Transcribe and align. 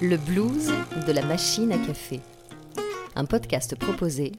Le 0.00 0.16
blues 0.16 0.70
de 1.08 1.12
la 1.12 1.24
machine 1.24 1.72
à 1.72 1.78
café. 1.78 2.20
Un 3.16 3.24
podcast 3.24 3.74
proposé 3.74 4.30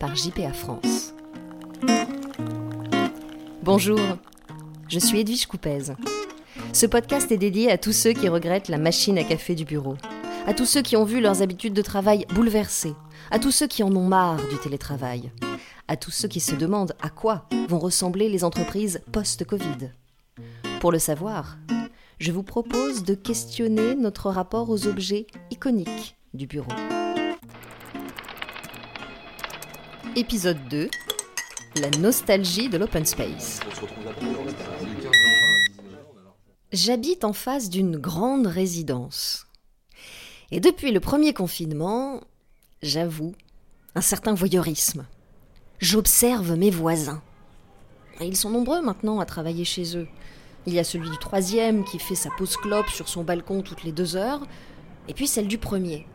par 0.00 0.16
JPA 0.16 0.52
France. 0.52 1.14
Bonjour, 3.62 4.00
je 4.88 4.98
suis 4.98 5.20
Edwige 5.20 5.46
Coupez. 5.46 5.92
Ce 6.72 6.86
podcast 6.86 7.30
est 7.30 7.38
dédié 7.38 7.70
à 7.70 7.78
tous 7.78 7.92
ceux 7.92 8.12
qui 8.12 8.28
regrettent 8.28 8.68
la 8.68 8.78
machine 8.78 9.16
à 9.16 9.22
café 9.22 9.54
du 9.54 9.64
bureau, 9.64 9.96
à 10.48 10.54
tous 10.54 10.66
ceux 10.66 10.82
qui 10.82 10.96
ont 10.96 11.04
vu 11.04 11.20
leurs 11.20 11.40
habitudes 11.40 11.74
de 11.74 11.82
travail 11.82 12.26
bouleversées, 12.34 12.94
à 13.30 13.38
tous 13.38 13.52
ceux 13.52 13.68
qui 13.68 13.84
en 13.84 13.94
ont 13.94 14.08
marre 14.08 14.44
du 14.48 14.58
télétravail, 14.58 15.30
à 15.86 15.96
tous 15.96 16.10
ceux 16.10 16.28
qui 16.28 16.40
se 16.40 16.56
demandent 16.56 16.96
à 17.00 17.10
quoi 17.10 17.48
vont 17.68 17.78
ressembler 17.78 18.28
les 18.28 18.42
entreprises 18.42 19.02
post-Covid. 19.12 19.92
Pour 20.80 20.90
le 20.90 20.98
savoir, 20.98 21.58
je 22.20 22.32
vous 22.32 22.42
propose 22.42 23.02
de 23.02 23.14
questionner 23.14 23.94
notre 23.94 24.28
rapport 24.28 24.68
aux 24.68 24.86
objets 24.86 25.26
iconiques 25.50 26.16
du 26.34 26.46
bureau. 26.46 26.70
Épisode 30.16 30.58
2 30.68 30.90
La 31.76 31.90
nostalgie 31.98 32.68
de 32.68 32.76
l'open 32.76 33.06
space. 33.06 33.60
J'habite 36.72 37.24
en 37.24 37.32
face 37.32 37.70
d'une 37.70 37.96
grande 37.96 38.46
résidence. 38.46 39.46
Et 40.50 40.60
depuis 40.60 40.92
le 40.92 41.00
premier 41.00 41.32
confinement, 41.32 42.20
j'avoue, 42.82 43.34
un 43.94 44.02
certain 44.02 44.34
voyeurisme. 44.34 45.06
J'observe 45.78 46.54
mes 46.54 46.70
voisins. 46.70 47.22
Ils 48.20 48.36
sont 48.36 48.50
nombreux 48.50 48.82
maintenant 48.82 49.20
à 49.20 49.24
travailler 49.24 49.64
chez 49.64 49.96
eux. 49.96 50.06
Il 50.66 50.74
y 50.74 50.78
a 50.78 50.84
celui 50.84 51.08
du 51.08 51.18
troisième 51.18 51.84
qui 51.84 51.98
fait 51.98 52.14
sa 52.14 52.30
pause 52.30 52.56
clope 52.56 52.90
sur 52.90 53.08
son 53.08 53.24
balcon 53.24 53.62
toutes 53.62 53.82
les 53.82 53.92
deux 53.92 54.16
heures, 54.16 54.42
et 55.08 55.14
puis 55.14 55.26
celle 55.26 55.48
du 55.48 55.58
premier. 55.58 56.06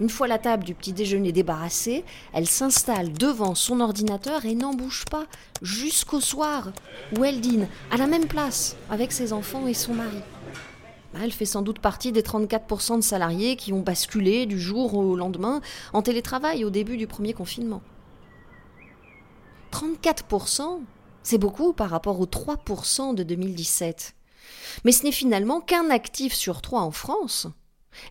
Une 0.00 0.08
fois 0.08 0.26
la 0.26 0.38
table 0.38 0.64
du 0.64 0.74
petit 0.74 0.92
déjeuner 0.92 1.30
débarrassée, 1.30 2.04
elle 2.32 2.48
s'installe 2.48 3.12
devant 3.12 3.54
son 3.54 3.80
ordinateur 3.80 4.44
et 4.46 4.54
n'en 4.54 4.74
bouge 4.74 5.04
pas 5.10 5.26
jusqu'au 5.60 6.20
soir, 6.20 6.72
où 7.16 7.24
elle 7.24 7.40
dîne 7.40 7.68
à 7.90 7.98
la 7.98 8.06
même 8.06 8.26
place 8.26 8.76
avec 8.90 9.12
ses 9.12 9.32
enfants 9.32 9.66
et 9.66 9.74
son 9.74 9.94
mari. 9.94 10.22
Elle 11.22 11.30
fait 11.30 11.44
sans 11.44 11.60
doute 11.60 11.78
partie 11.78 12.10
des 12.10 12.22
34% 12.22 12.96
de 12.96 13.02
salariés 13.02 13.56
qui 13.56 13.72
ont 13.74 13.80
basculé 13.80 14.46
du 14.46 14.58
jour 14.58 14.94
au 14.94 15.14
lendemain 15.14 15.60
en 15.92 16.00
télétravail 16.00 16.64
au 16.64 16.70
début 16.70 16.96
du 16.96 17.06
premier 17.06 17.34
confinement. 17.34 17.82
34% 19.72 20.80
c'est 21.22 21.38
beaucoup 21.38 21.72
par 21.72 21.90
rapport 21.90 22.20
aux 22.20 22.26
3% 22.26 23.14
de 23.14 23.22
2017. 23.22 24.14
Mais 24.84 24.92
ce 24.92 25.04
n'est 25.04 25.12
finalement 25.12 25.60
qu'un 25.60 25.90
actif 25.90 26.34
sur 26.34 26.62
trois 26.62 26.80
en 26.80 26.90
France, 26.90 27.46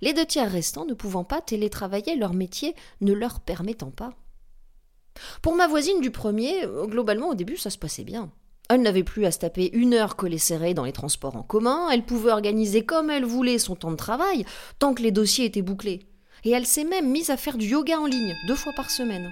les 0.02 0.14
deux 0.14 0.26
tiers 0.26 0.52
restants 0.52 0.86
ne 0.86 0.94
pouvant 0.94 1.24
pas 1.24 1.42
télétravailler 1.42 2.16
leur 2.16 2.34
métier 2.34 2.76
ne 3.02 3.14
leur 3.14 3.40
permettant 3.40 3.92
pas. 3.92 4.14
Pour 5.42 5.56
ma 5.56 5.68
voisine 5.68 6.02
du 6.02 6.12
premier, 6.12 6.66
globalement 6.86 7.30
au 7.30 7.36
début 7.36 7.58
ça 7.58 7.70
se 7.70 7.78
passait 7.78 8.04
bien. 8.04 8.32
Elle 8.70 8.84
n'avait 8.84 9.04
plus 9.04 9.26
à 9.26 9.32
se 9.32 9.40
taper 9.40 9.70
une 9.74 9.94
heure 9.94 10.16
collée 10.16 10.38
serrée 10.38 10.74
dans 10.74 10.86
les 10.86 10.94
transports 10.94 11.36
en 11.36 11.44
commun, 11.44 11.90
elle 11.90 12.06
pouvait 12.06 12.32
organiser 12.32 12.86
comme 12.86 13.10
elle 13.10 13.26
voulait 13.26 13.60
son 13.60 13.76
temps 13.76 13.92
de 13.92 13.98
travail, 13.98 14.46
tant 14.80 14.94
que 14.94 15.04
les 15.04 15.12
dossiers 15.12 15.46
étaient 15.46 15.62
bouclés. 15.62 16.08
Et 16.46 16.52
elle 16.52 16.66
s'est 16.66 16.86
même 16.86 17.12
mise 17.12 17.30
à 17.30 17.38
faire 17.38 17.58
du 17.58 17.68
yoga 17.68 18.00
en 18.00 18.06
ligne, 18.06 18.34
deux 18.48 18.56
fois 18.56 18.72
par 18.74 18.90
semaine. 18.90 19.30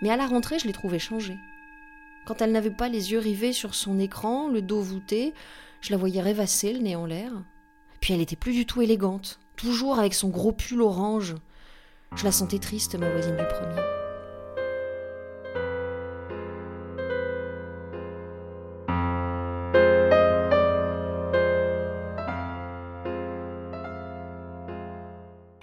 Mais 0.00 0.10
à 0.10 0.16
la 0.16 0.26
rentrée, 0.26 0.58
je 0.58 0.66
l'ai 0.66 0.72
trouvée 0.72 0.98
changée. 0.98 1.36
Quand 2.26 2.42
elle 2.42 2.52
n'avait 2.52 2.70
pas 2.70 2.88
les 2.88 3.12
yeux 3.12 3.18
rivés 3.18 3.52
sur 3.52 3.74
son 3.74 3.98
écran, 3.98 4.48
le 4.48 4.62
dos 4.62 4.80
voûté, 4.80 5.34
je 5.80 5.90
la 5.90 5.96
voyais 5.96 6.20
rêvasser, 6.20 6.72
le 6.72 6.80
nez 6.80 6.96
en 6.96 7.06
l'air. 7.06 7.32
Puis 8.00 8.14
elle 8.14 8.20
était 8.20 8.36
plus 8.36 8.52
du 8.52 8.66
tout 8.66 8.82
élégante, 8.82 9.40
toujours 9.56 9.98
avec 9.98 10.14
son 10.14 10.28
gros 10.28 10.52
pull 10.52 10.82
orange. 10.82 11.34
Je 12.16 12.24
la 12.24 12.32
sentais 12.32 12.58
triste, 12.58 12.96
ma 12.96 13.10
voisine 13.10 13.36
du 13.36 13.44
premier. 13.46 13.82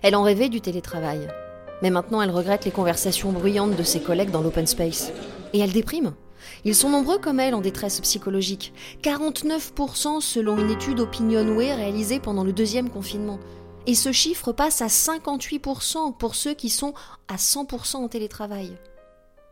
Elle 0.02 0.16
en 0.16 0.24
rêvait 0.24 0.50
du 0.50 0.62
télétravail. 0.62 1.28
Mais 1.82 1.90
maintenant, 1.90 2.22
elle 2.22 2.32
regrette 2.32 2.66
les 2.66 2.72
conversations 2.72 3.32
bruyantes 3.32 3.76
de 3.76 3.84
ses 3.84 4.00
collègues 4.00 4.32
dans 4.32 4.42
l'open 4.42 4.66
space. 4.66 5.12
Et 5.54 5.60
elle 5.60 5.74
déprime. 5.74 6.14
Ils 6.66 6.76
sont 6.76 6.90
nombreux 6.90 7.18
comme 7.18 7.40
elle 7.40 7.56
en 7.56 7.62
détresse 7.62 8.00
psychologique. 8.02 8.74
49% 9.04 10.22
selon 10.22 10.58
une 10.58 10.72
étude 10.72 11.00
Opinionway 11.00 11.74
réalisée 11.74 12.20
pendant 12.20 12.44
le 12.44 12.54
deuxième 12.54 12.90
confinement. 12.90 13.40
Et 13.86 13.96
ce 13.96 14.12
chiffre 14.12 14.52
passe 14.52 14.82
à 14.82 14.88
58% 14.88 16.18
pour 16.18 16.36
ceux 16.36 16.54
qui 16.54 16.70
sont 16.70 16.94
à 17.28 17.38
100% 17.38 17.98
en 17.98 18.08
télétravail. 18.08 18.78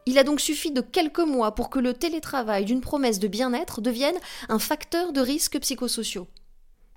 Il 0.06 0.18
a 0.20 0.24
donc 0.24 0.40
suffi 0.40 0.72
de 0.72 0.82
quelques 0.82 1.20
mois 1.20 1.56
pour 1.56 1.70
que 1.70 1.80
le 1.80 1.94
télétravail 1.94 2.66
d'une 2.66 2.82
promesse 2.82 3.20
de 3.20 3.28
bien-être 3.28 3.82
devienne 3.82 4.18
un 4.50 4.60
facteur 4.60 5.14
de 5.14 5.22
risques 5.22 5.60
psychosociaux. 5.60 6.28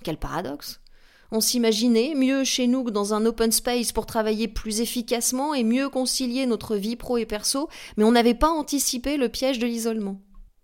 Quel 0.05 0.19
paradoxe 0.19 0.81
on 1.31 1.41
s'imaginait 1.41 2.15
mieux 2.15 2.45
chez 2.45 2.67
nous 2.67 2.85
que 2.85 2.91
dans 2.91 3.15
un 3.15 3.27
open 3.27 3.53
space 3.53 3.93
pour 3.93 4.07
travailler 4.07 4.49
plus 4.49 4.81
efficacement 4.81 5.55
et 5.55 5.65
mieux 5.65 5.89
concilier 5.89 6.47
notre 6.47 6.77
vie 6.77 6.97
pro 6.97 7.19
et 7.19 7.27
perso, 7.27 7.69
mais 7.97 8.05
on 8.05 8.13
n'avait 8.13 8.35
pas 8.35 8.51
anticipé 8.51 9.17
le 9.17 9.29
piège 9.29 9.59
de 9.59 9.67
l'isolement. 9.67 10.21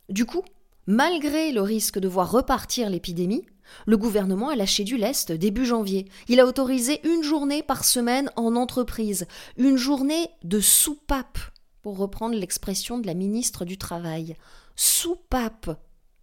Du 0.09 0.25
coup, 0.25 0.43
malgré 0.87 1.53
le 1.53 1.63
risque 1.63 1.99
de 1.99 2.09
voir 2.09 2.31
repartir 2.31 2.89
l'épidémie, 2.89 3.45
le 3.87 3.97
gouvernement 3.97 4.51
a 4.51 4.57
lâché 4.57 4.85
du 4.85 4.97
lest 4.97 5.33
début 5.33 5.65
janvier. 5.65 6.07
Il 6.29 6.41
a 6.41 6.47
autorisé 6.47 7.01
une 7.09 7.23
journée 7.23 7.63
par 7.63 7.85
semaine 7.85 8.31
en 8.37 8.57
entreprise, 8.57 9.27
une 9.57 9.77
journée 9.77 10.29
de 10.43 10.61
soupape, 10.61 11.39
pour 11.83 11.99
reprendre 11.99 12.35
l'expression 12.35 12.99
de 12.99 13.07
la 13.07 13.15
ministre 13.15 13.65
du 13.65 13.77
Travail. 13.77 14.37
Soupape. 14.77 15.79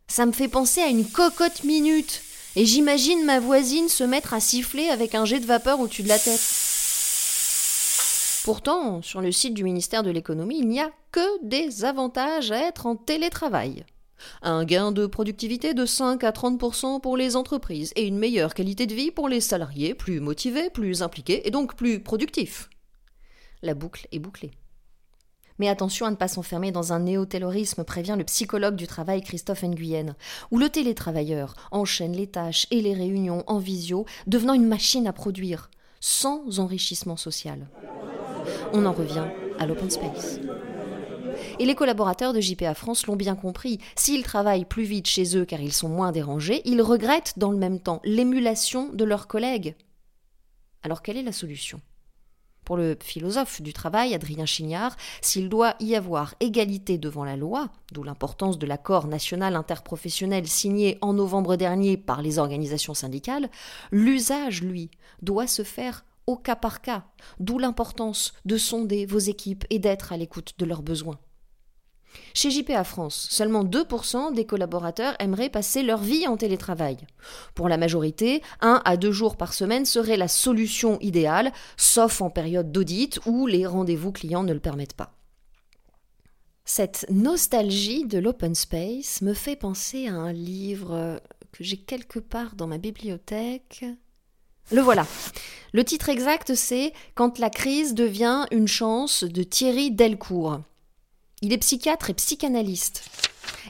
Ça 0.08 0.26
me 0.26 0.32
fait 0.32 0.48
penser 0.48 0.82
à 0.82 0.88
une 0.88 1.06
cocotte 1.06 1.64
minute 1.64 2.22
et 2.56 2.66
j'imagine 2.66 3.24
ma 3.26 3.40
voisine 3.40 3.88
se 3.88 4.04
mettre 4.04 4.34
à 4.34 4.40
siffler 4.40 4.90
avec 4.90 5.16
un 5.16 5.26
jet 5.26 5.40
de 5.40 5.46
vapeur 5.46 5.80
au-dessus 5.80 6.04
de 6.04 6.10
la 6.10 6.20
tête. 6.20 6.42
Pourtant, 8.44 9.02
sur 9.02 9.22
le 9.22 9.32
site 9.32 9.54
du 9.54 9.64
ministère 9.64 10.04
de 10.04 10.10
l'économie, 10.10 10.60
il 10.60 10.68
n'y 10.68 10.80
a 10.80 10.92
que 11.12 11.46
des 11.46 11.86
avantages 11.86 12.52
à 12.52 12.58
être 12.58 12.88
en 12.88 12.96
télétravail. 12.96 13.86
Un 14.42 14.66
gain 14.66 14.92
de 14.92 15.06
productivité 15.06 15.74
de 15.74 15.86
5 15.86 16.24
à 16.24 16.32
30% 16.32 17.02
pour 17.02 17.18
les 17.18 17.36
entreprises 17.36 17.94
et 17.96 18.06
une 18.06 18.18
meilleure 18.18 18.54
qualité 18.54 18.88
de 18.88 18.96
vie 18.96 19.12
pour 19.12 19.30
les 19.30 19.42
salariés, 19.42 19.94
plus 19.94 20.20
motivés, 20.20 20.70
plus 20.70 21.02
impliqués 21.02 21.48
et 21.48 21.52
donc 21.52 21.76
plus 21.76 22.02
productifs. 22.02 22.70
La 23.62 23.74
boucle 23.76 24.08
est 24.12 24.20
bouclée. 24.20 24.52
Mais 25.62 25.70
attention 25.70 26.08
à 26.08 26.10
ne 26.10 26.16
pas 26.16 26.28
s'enfermer 26.28 26.72
dans 26.72 26.92
un 26.92 27.02
néo-taylorisme, 27.02 27.84
prévient 27.84 28.16
le 28.18 28.24
psychologue 28.24 28.76
du 28.76 28.88
travail 28.88 29.22
Christophe 29.22 29.62
Nguyen, 29.62 30.16
où 30.50 30.58
le 30.58 30.70
télétravailleur 30.70 31.54
enchaîne 31.70 32.14
les 32.14 32.26
tâches 32.26 32.66
et 32.72 32.82
les 32.82 32.96
réunions 32.96 33.44
en 33.46 33.60
visio, 33.60 34.08
devenant 34.26 34.56
une 34.56 34.66
machine 34.66 35.06
à 35.06 35.14
produire, 35.14 35.70
sans 36.00 36.60
enrichissement 36.60 37.16
social. 37.16 37.68
On 38.74 38.88
en 38.88 38.92
revient 38.92 39.28
à 39.60 39.68
l'open 39.68 39.92
space. 39.92 40.40
Et 41.60 41.66
les 41.68 41.76
collaborateurs 41.76 42.34
de 42.34 42.42
JPA 42.42 42.74
France 42.74 43.06
l'ont 43.06 43.16
bien 43.16 43.36
compris. 43.36 43.78
S'ils 43.96 44.24
travaillent 44.24 44.66
plus 44.66 44.86
vite 44.86 45.06
chez 45.06 45.38
eux 45.38 45.46
car 45.46 45.62
ils 45.62 45.74
sont 45.74 45.90
moins 45.90 46.12
dérangés, 46.12 46.64
ils 46.66 46.82
regrettent 46.82 47.38
dans 47.38 47.52
le 47.52 47.58
même 47.60 47.80
temps 47.80 48.02
l'émulation 48.04 48.90
de 48.94 49.04
leurs 49.04 49.28
collègues. 49.28 49.76
Alors 50.82 51.04
quelle 51.04 51.18
est 51.18 51.22
la 51.22 51.32
solution? 51.32 51.80
Pour 52.66 52.78
le 52.78 52.98
philosophe 53.02 53.62
du 53.62 53.74
travail, 53.74 54.14
Adrien 54.14 54.46
Chignard, 54.46 54.96
s'il 55.22 55.50
doit 55.50 55.76
y 55.80 55.96
avoir 55.96 56.36
égalité 56.40 56.98
devant 56.98 57.24
la 57.24 57.36
loi, 57.36 57.70
d'où 57.92 58.04
l'importance 58.04 58.60
de 58.60 58.68
l'accord 58.68 59.08
national 59.08 59.56
interprofessionnel 59.56 60.48
signé 60.48 60.98
en 61.02 61.14
novembre 61.14 61.56
dernier 61.56 61.98
par 61.98 62.22
les 62.22 62.40
organisations 62.40 62.94
syndicales, 62.94 63.50
l'usage, 63.92 64.62
lui, 64.62 64.92
doit 65.22 65.48
se 65.48 65.64
faire 65.64 66.06
au 66.28 66.38
cas 66.38 66.56
par 66.56 66.82
cas, 66.82 67.06
d'où 67.40 67.58
l'importance 67.58 68.34
de 68.46 68.58
sonder 68.58 69.06
vos 69.06 69.20
équipes 69.20 69.66
et 69.70 69.80
d'être 69.80 70.14
à 70.14 70.18
l'écoute 70.18 70.54
de 70.58 70.66
leurs 70.66 70.84
besoins. 70.84 71.20
Chez 72.34 72.50
JPA 72.50 72.84
France, 72.84 73.28
seulement 73.30 73.64
2% 73.64 74.34
des 74.34 74.46
collaborateurs 74.46 75.16
aimeraient 75.20 75.50
passer 75.50 75.84
leur 75.84 76.00
vie 76.00 76.28
en 76.28 76.38
télétravail. 76.38 76.98
Pour 77.56 77.70
la 77.70 77.78
majorité, 77.78 78.42
un 78.62 78.82
à 78.86 78.98
deux 78.98 79.12
jours 79.12 79.38
par 79.38 79.54
semaine 79.54 79.86
serait 79.86 80.18
la 80.18 80.28
solution 80.28 80.98
idéale, 81.02 81.52
sauf 81.78 82.22
en 82.22 82.30
période 82.30 82.72
d'audit 82.72 83.20
où 83.26 83.48
les 83.48 83.66
rendez-vous 83.66 84.12
clients 84.12 84.44
ne 84.44 84.54
le 84.54 84.60
permettent 84.60 84.96
pas. 84.96 85.14
Cette 86.64 87.06
nostalgie 87.10 88.06
de 88.06 88.20
l'open 88.20 88.56
space 88.56 89.22
me 89.22 89.34
fait 89.34 89.56
penser 89.56 90.08
à 90.08 90.14
un 90.14 90.32
livre 90.32 91.20
que 91.52 91.64
j'ai 91.64 91.78
quelque 91.78 92.20
part 92.20 92.56
dans 92.56 92.68
ma 92.68 92.78
bibliothèque. 92.78 93.86
Le 94.72 94.82
voilà. 94.82 95.06
Le 95.74 95.84
titre 95.84 96.10
exact, 96.10 96.56
c'est 96.56 96.94
Quand 97.14 97.40
la 97.40 97.50
crise 97.50 97.94
devient 97.94 98.46
une 98.52 98.68
chance 98.68 99.24
de 99.24 99.44
Thierry 99.44 99.92
Delcourt. 99.92 100.62
Il 101.42 101.54
est 101.54 101.58
psychiatre 101.58 102.10
et 102.10 102.14
psychanalyste. 102.14 103.04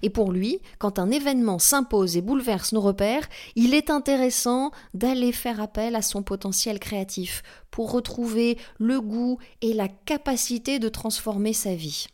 Et 0.02 0.10
pour 0.10 0.32
lui, 0.32 0.60
quand 0.80 1.00
un 1.00 1.12
événement 1.12 1.60
s'impose 1.60 2.18
et 2.18 2.22
bouleverse 2.22 2.74
nos 2.74 2.82
repères, 2.82 3.28
il 3.56 3.74
est 3.74 3.90
intéressant 3.90 4.72
d'aller 4.94 5.32
faire 5.32 5.62
appel 5.62 5.96
à 5.96 6.02
son 6.02 6.24
potentiel 6.24 6.80
créatif 6.80 7.44
pour 7.70 7.92
retrouver 7.92 8.58
le 8.78 9.00
goût 9.00 9.38
et 9.62 9.74
la 9.74 9.88
capacité 9.88 10.80
de 10.80 10.90
transformer 10.90 11.54
sa 11.54 11.76
vie. 11.76 12.08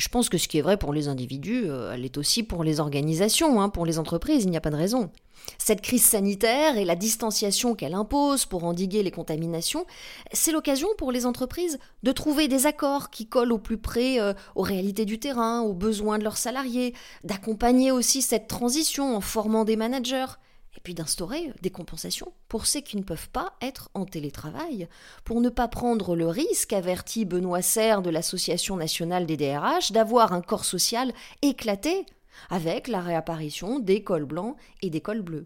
Je 0.00 0.08
pense 0.08 0.30
que 0.30 0.38
ce 0.38 0.48
qui 0.48 0.56
est 0.56 0.62
vrai 0.62 0.78
pour 0.78 0.94
les 0.94 1.08
individus, 1.08 1.64
euh, 1.66 1.92
elle 1.92 2.06
est 2.06 2.16
aussi 2.16 2.42
pour 2.42 2.64
les 2.64 2.80
organisations, 2.80 3.60
hein, 3.60 3.68
pour 3.68 3.84
les 3.84 3.98
entreprises, 3.98 4.44
il 4.44 4.50
n'y 4.50 4.56
a 4.56 4.60
pas 4.62 4.70
de 4.70 4.76
raison. 4.76 5.10
Cette 5.58 5.82
crise 5.82 6.02
sanitaire 6.02 6.78
et 6.78 6.86
la 6.86 6.96
distanciation 6.96 7.74
qu'elle 7.74 7.92
impose 7.92 8.46
pour 8.46 8.64
endiguer 8.64 9.02
les 9.02 9.10
contaminations, 9.10 9.84
c'est 10.32 10.52
l'occasion 10.52 10.88
pour 10.96 11.12
les 11.12 11.26
entreprises 11.26 11.78
de 12.02 12.12
trouver 12.12 12.48
des 12.48 12.64
accords 12.64 13.10
qui 13.10 13.26
collent 13.26 13.52
au 13.52 13.58
plus 13.58 13.76
près 13.76 14.18
euh, 14.18 14.32
aux 14.54 14.62
réalités 14.62 15.04
du 15.04 15.18
terrain, 15.18 15.60
aux 15.60 15.74
besoins 15.74 16.18
de 16.18 16.24
leurs 16.24 16.38
salariés, 16.38 16.94
d'accompagner 17.22 17.92
aussi 17.92 18.22
cette 18.22 18.48
transition 18.48 19.14
en 19.14 19.20
formant 19.20 19.66
des 19.66 19.76
managers, 19.76 20.32
et 20.76 20.80
puis 20.80 20.94
d'instaurer 20.94 21.52
des 21.62 21.70
compensations 21.70 22.32
pour 22.48 22.66
ceux 22.66 22.80
qui 22.80 22.96
ne 22.96 23.02
peuvent 23.02 23.30
pas 23.30 23.54
être 23.60 23.90
en 23.94 24.04
télétravail, 24.04 24.88
pour 25.24 25.40
ne 25.40 25.48
pas 25.48 25.68
prendre 25.68 26.14
le 26.14 26.28
risque, 26.28 26.72
averti 26.72 27.24
Benoît 27.24 27.62
Serre 27.62 28.02
de 28.02 28.10
l'Association 28.10 28.76
nationale 28.76 29.26
des 29.26 29.36
DRH, 29.36 29.92
d'avoir 29.92 30.32
un 30.32 30.42
corps 30.42 30.64
social 30.64 31.12
éclaté 31.42 32.06
avec 32.48 32.88
la 32.88 33.00
réapparition 33.00 33.78
des 33.78 34.02
cols 34.02 34.24
blancs 34.24 34.56
et 34.82 34.90
des 34.90 35.00
cols 35.00 35.22
bleus. 35.22 35.44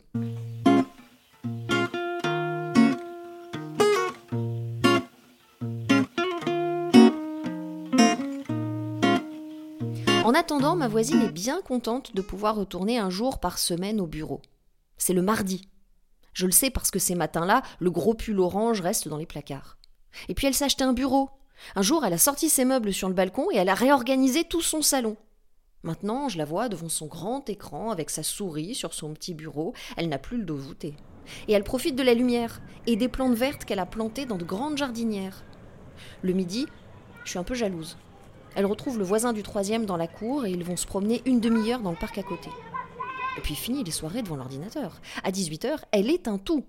En 10.24 10.32
attendant, 10.32 10.74
ma 10.74 10.88
voisine 10.88 11.20
est 11.20 11.32
bien 11.32 11.60
contente 11.60 12.14
de 12.14 12.22
pouvoir 12.22 12.56
retourner 12.56 12.98
un 12.98 13.10
jour 13.10 13.38
par 13.38 13.58
semaine 13.58 14.00
au 14.00 14.06
bureau. 14.06 14.40
C'est 14.96 15.12
le 15.12 15.22
mardi. 15.22 15.68
Je 16.32 16.46
le 16.46 16.52
sais 16.52 16.70
parce 16.70 16.90
que 16.90 16.98
ces 16.98 17.14
matins-là, 17.14 17.62
le 17.78 17.90
gros 17.90 18.14
pull 18.14 18.40
orange 18.40 18.80
reste 18.80 19.08
dans 19.08 19.16
les 19.16 19.26
placards. 19.26 19.78
Et 20.28 20.34
puis 20.34 20.46
elle 20.46 20.62
acheté 20.62 20.84
un 20.84 20.92
bureau. 20.92 21.30
Un 21.76 21.82
jour, 21.82 22.04
elle 22.04 22.12
a 22.12 22.18
sorti 22.18 22.48
ses 22.48 22.64
meubles 22.64 22.92
sur 22.92 23.08
le 23.08 23.14
balcon 23.14 23.46
et 23.52 23.56
elle 23.56 23.68
a 23.68 23.74
réorganisé 23.74 24.44
tout 24.44 24.60
son 24.60 24.82
salon. 24.82 25.16
Maintenant, 25.82 26.28
je 26.28 26.38
la 26.38 26.44
vois 26.44 26.68
devant 26.68 26.88
son 26.88 27.06
grand 27.06 27.48
écran 27.48 27.90
avec 27.90 28.10
sa 28.10 28.22
souris 28.22 28.74
sur 28.74 28.94
son 28.94 29.12
petit 29.14 29.34
bureau. 29.34 29.74
Elle 29.96 30.08
n'a 30.08 30.18
plus 30.18 30.38
le 30.38 30.44
dos 30.44 30.56
voûté. 30.56 30.94
Et 31.48 31.52
elle 31.52 31.64
profite 31.64 31.96
de 31.96 32.02
la 32.02 32.14
lumière 32.14 32.60
et 32.86 32.96
des 32.96 33.08
plantes 33.08 33.34
vertes 33.34 33.64
qu'elle 33.64 33.78
a 33.78 33.86
plantées 33.86 34.26
dans 34.26 34.36
de 34.36 34.44
grandes 34.44 34.78
jardinières. 34.78 35.44
Le 36.22 36.32
midi, 36.32 36.66
je 37.24 37.30
suis 37.30 37.38
un 37.38 37.44
peu 37.44 37.54
jalouse. 37.54 37.96
Elle 38.56 38.66
retrouve 38.66 38.98
le 38.98 39.04
voisin 39.04 39.32
du 39.32 39.42
troisième 39.42 39.86
dans 39.86 39.96
la 39.96 40.06
cour 40.06 40.46
et 40.46 40.50
ils 40.50 40.64
vont 40.64 40.76
se 40.76 40.86
promener 40.86 41.22
une 41.26 41.40
demi-heure 41.40 41.80
dans 41.80 41.90
le 41.90 41.96
parc 41.96 42.18
à 42.18 42.22
côté. 42.22 42.50
Et 43.36 43.40
puis 43.40 43.54
fini 43.54 43.84
les 43.84 43.90
soirées 43.90 44.22
devant 44.22 44.36
l'ordinateur. 44.36 45.00
À 45.22 45.30
18h, 45.30 45.78
elle 45.92 46.10
est 46.10 46.28
un 46.28 46.38
tout. 46.38 46.64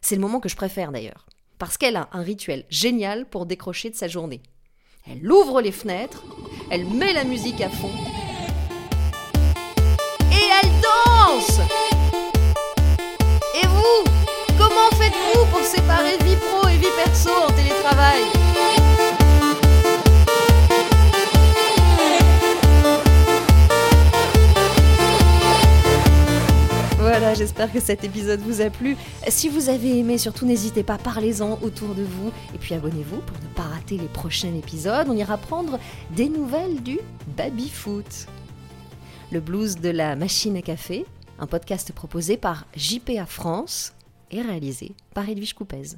C'est 0.00 0.16
le 0.16 0.20
moment 0.20 0.40
que 0.40 0.48
je 0.48 0.56
préfère 0.56 0.92
d'ailleurs, 0.92 1.26
parce 1.58 1.78
qu'elle 1.78 1.96
a 1.96 2.08
un 2.12 2.22
rituel 2.22 2.64
génial 2.68 3.26
pour 3.26 3.46
décrocher 3.46 3.90
de 3.90 3.96
sa 3.96 4.08
journée. 4.08 4.42
Elle 5.06 5.30
ouvre 5.30 5.60
les 5.60 5.72
fenêtres, 5.72 6.24
elle 6.70 6.86
met 6.86 7.12
la 7.12 7.24
musique 7.24 7.60
à 7.60 7.68
fond 7.68 7.90
elle 10.62 10.70
danse 10.80 11.60
Et 13.54 13.66
vous 13.66 14.04
Comment 14.56 14.90
faites-vous 14.96 15.46
pour 15.46 15.60
séparer 15.60 16.16
vie 16.24 16.36
pro 16.36 16.68
et 16.68 16.76
vie 16.76 16.86
perso 17.04 17.30
en 17.30 17.52
télétravail? 17.52 18.53
Que 27.72 27.80
cet 27.80 28.04
épisode 28.04 28.40
vous 28.40 28.60
a 28.60 28.70
plu. 28.70 28.96
Si 29.28 29.48
vous 29.48 29.68
avez 29.68 29.98
aimé, 29.98 30.18
surtout 30.18 30.46
n'hésitez 30.46 30.82
pas, 30.82 30.98
parlez-en 30.98 31.58
autour 31.62 31.94
de 31.94 32.02
vous. 32.02 32.32
Et 32.54 32.58
puis 32.58 32.74
abonnez-vous 32.74 33.20
pour 33.20 33.36
ne 33.42 33.54
pas 33.54 33.74
rater 33.74 33.96
les 33.96 34.08
prochains 34.08 34.54
épisodes. 34.54 35.06
On 35.08 35.16
ira 35.16 35.36
prendre 35.36 35.78
des 36.14 36.28
nouvelles 36.28 36.82
du 36.82 36.98
baby-foot 37.36 38.26
le 39.34 39.40
blues 39.40 39.80
de 39.80 39.88
la 39.90 40.14
machine 40.14 40.56
à 40.56 40.62
café, 40.62 41.04
un 41.40 41.48
podcast 41.48 41.92
proposé 41.92 42.36
par 42.36 42.66
JPA 42.76 43.26
France 43.26 43.92
et 44.30 44.40
réalisé 44.40 44.92
par 45.12 45.28
Edwige 45.28 45.54
Coupez. 45.54 45.96